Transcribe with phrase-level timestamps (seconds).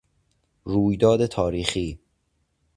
[0.63, 1.99] رویداد تاریخی